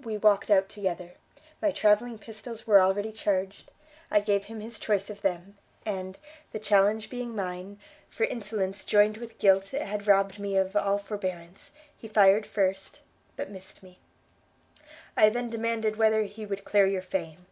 we 0.00 0.16
walked 0.18 0.50
out 0.50 0.68
together; 0.68 1.12
my 1.62 1.70
travelling 1.70 2.18
pistols 2.18 2.66
were 2.66 2.80
already 2.80 3.12
charged; 3.12 3.70
I 4.10 4.18
gave 4.18 4.46
him 4.46 4.58
his 4.58 4.76
choice 4.76 5.08
of 5.08 5.22
them, 5.22 5.56
and, 5.86 6.18
the 6.50 6.58
challenge 6.58 7.08
being 7.08 7.36
mine, 7.36 7.78
for 8.10 8.24
insolence 8.24 8.82
joined 8.82 9.18
with 9.18 9.38
guilt 9.38 9.68
had 9.68 10.08
robbed 10.08 10.40
me 10.40 10.56
of 10.56 10.74
all 10.74 10.98
forbearance, 10.98 11.70
he 11.96 12.08
fired 12.08 12.44
first, 12.44 12.98
but 13.36 13.52
missed 13.52 13.80
me: 13.84 14.00
I 15.16 15.28
then 15.28 15.48
demanded 15.48 15.94
whether 15.94 16.24
he 16.24 16.44
would 16.44 16.64
clear 16.64 16.86
your 16.86 17.00
fame? 17.00 17.46